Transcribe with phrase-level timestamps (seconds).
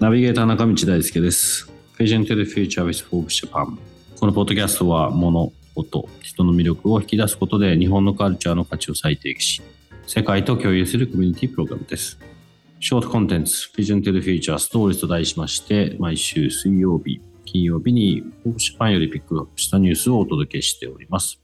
[0.00, 1.70] ナビゲーター中道大輔です。
[1.98, 3.78] Vision to the Future with Forbes Japan。
[4.18, 9.62] このポッドキャストは物、音、人の魅力を引き出すことで日本のカルチャーの価値を再定義し、
[10.06, 12.18] 世界と共有するコミュニティプログラムです。
[12.80, 21.40] ショートコンテンツ Vision to the Future Stories と題しまして、毎週水曜日、金曜日に Forbes Japan よりピックアップしたニュースをお届けしております。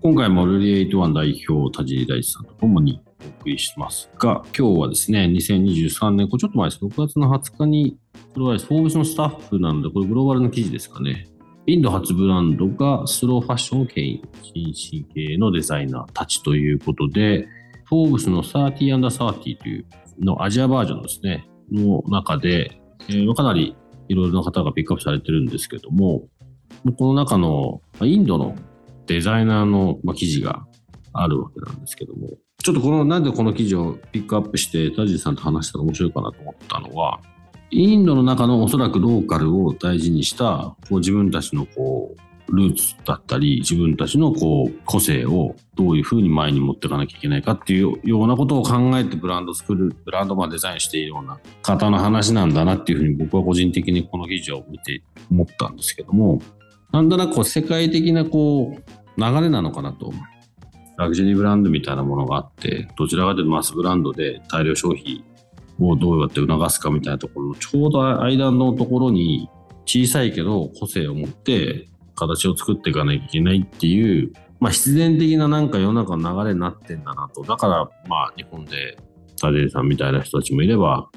[0.00, 6.84] 今回もルリエイトワン代表田尻大地さんと共にお送りしますが、今日はですね、2023年、これちょっと前です。
[6.84, 7.98] 6月の20日に、
[8.32, 11.26] これはフォーブスのスタッフなので、これグローバルの記事ですかね。
[11.66, 14.22] インド発ブランドがスローファッションを牽引、
[14.54, 17.48] 新進系のデザイナーたちということで、
[17.86, 19.86] フォーブスの 30&30 という
[20.20, 23.74] のアジアバージョンですね、の中で、えー、かなり
[24.08, 26.28] いろいろな方がピックアップされてるんですけども、
[26.96, 28.54] この中のインドの
[29.08, 30.64] デザイナーの記事が
[31.12, 32.28] あるわけなんですけども、
[32.62, 37.20] ちょっとこの、なんでこの記事をピックアップして、田尻さんと話したら面白いかなと思ったのは、
[37.70, 56.40] インドの中のおそらくローカルを大事にした、こう自分たちのこう、ルーツだったり、自分たちのこう、個性をどういうふうに前に持っていかなきゃいけないかっていうようなことを考えてブランド作る、ブランドまデザインしているような方の話なんだなっていうふうに僕は個人的にこの記事を見て思ったんですけども、
[56.92, 60.12] なんだなこう世界的なこう、流れなのかなと
[60.96, 65.24] ラグジュアリーブランドみたいなものがあって、どちらかというとマスブランドで大量消費
[65.80, 69.48] をどうやって促すかみたいなところのちょうど間のところに
[69.86, 77.42] 小さいけど個性を持って形を作っていかなきゃいけないっていう、まあ、必然的ななんか世の中の流れになってんだなと。
[77.42, 78.98] だからまあ日本で
[79.40, 81.08] タデさんみたいな人たちもいれば、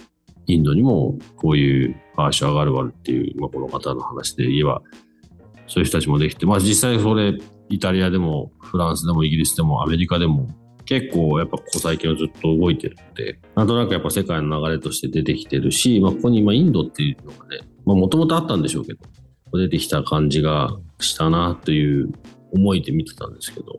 [0.47, 4.81] インドにもこういうファーシュ上がるわるっていう、まあ、この方の話で言えば、
[5.67, 7.37] そういう人たちもできて、まあ実際それ
[7.69, 10.47] イタリアでもフランスでもイギリスでもアメリカでも
[10.85, 18.99] 結構やっぱここ最近はずっと動いてるので、なんとなくやっぱ世界の流れとして出てきてるし、まあ、ここに今インドっていうのがね、もともとあったんでしょうけど、
[19.57, 22.11] 出てきた感じがしたなという
[22.51, 23.77] 思いで見てたんですけど、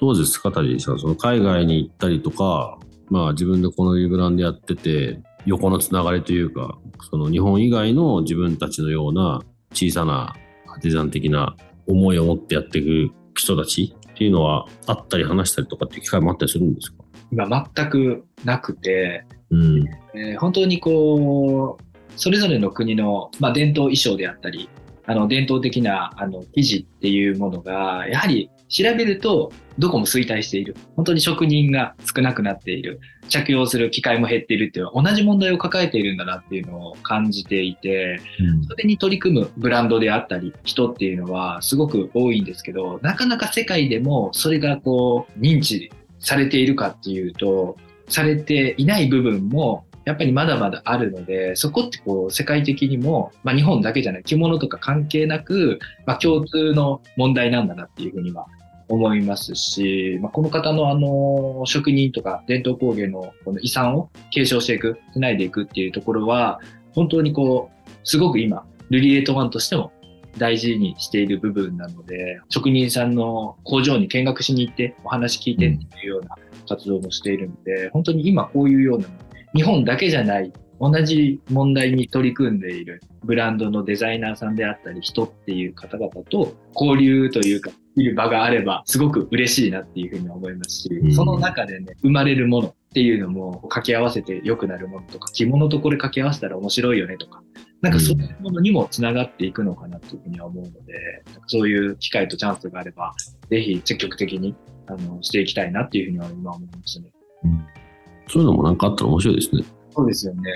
[0.00, 6.78] どうですか、タジさん、その海外に行ったりとか、まあ自分でこのリブランでやってて、横のつながりというか、
[7.10, 9.42] その日本以外の自分たちのような
[9.72, 10.34] 小さな
[10.74, 17.04] アティザン的な思いを持ってやっていく人たちっていうのはあったり話したりとかっていう機会もあったりするんですか？
[17.32, 19.88] 今全くなくて、うん。
[20.14, 24.68] えー、本当にこうそれぞれの国の、まあ、伝統衣装であったり
[25.06, 30.76] あの伝統的なあの生地っていうものがやはり調べるとどこも衰退している。
[30.96, 33.00] 本当に職人が少なくなっている。
[33.28, 47.76] 着用する機会も減っているっていう同じ問題を抱えているんだなっていうのを感じていて、うん、それに取り組むブランドであったり人っていうのはすごく多いんですけどなかなか世界でもそれがこう認知されているかっていうと
[48.08, 58.46] されていない部分もやっぱりまだまだあるので、そこってこう世界的にも、まあ日本だけじゃない、着物とか関係なく、まあ共通の問題なんだなっていうふうには
[58.88, 66.60] 思いますし、まあ、この方のあの職人とか伝統工芸のこの遺産を継承していく、つないでいくっていうところは、
[66.92, 69.92] 本当にこう、すごく今、ルリエイトワンとしても
[70.38, 76.36] 大事にしている部分なので、職人さんの工場に見学しに行ってお話聞いてっていうような
[76.68, 79.06] 活動もしているので、本当に今こういうような
[79.54, 97.42] 日本だけじゃない同じ問題に取り組んでいるブランドのデザイナーさんであったり人っていう方々と交流というかいる場があればすごく嬉しいなっていうふうに思いますし、うん、その中でね生まれるものっていうのも掛け合わせて良くなるものとか着物とこれ掛け合わせたら面白いよねとか
[97.80, 103.12] なんかそういうものにもつながっていくのかなというふうには思うのでそういう機会とチャンスがあれば
[103.50, 107.10] ぜひ積極的にあのしていきたいなっていうふうには今思いますね。
[107.44, 107.83] うん
[108.28, 109.64] そういうのもなんかあったら面白いですね。
[109.90, 110.52] そうですよね。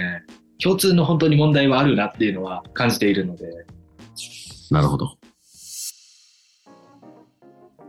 [0.62, 3.46] 共通の本当に問題はあるなっていうのは感じているので。
[4.70, 5.14] なるほど。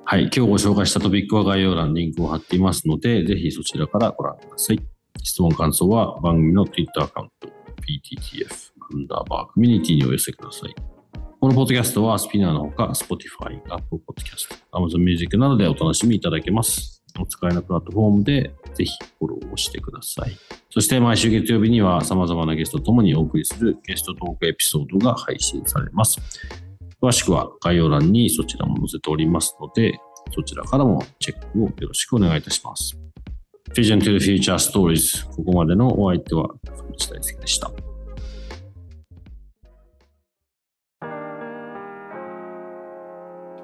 [0.06, 4.80] はい、今日ご紹介したトピックは概要欄にリンクを貼っていますので、ぜひそちらからご覧ください。
[5.22, 8.48] 質問、感想は番組の Twitter アカウント、PTTF
[8.92, 10.74] アンダーバーコミュニティにお寄せください。
[11.40, 16.99] このポッドキャストはスピナーのほか、Spotify、Apple Podcast、Amazon Music などでお楽しみいただけます。
[17.22, 20.38] お使いのプラットフォームでぜひフォローをしてください。
[20.70, 26.20] そして毎週月曜日には様々なゲストとともにお送りするゲストトークエピソードが配信されます。
[27.02, 29.98] 詳しくは概要欄にそちらも載せておりますので、
[30.34, 32.98] そちらからもチェックをよろしくお願いいたします。
[33.74, 37.72] Vision to the Future Stories ここまでのお相手は福地大輔でした。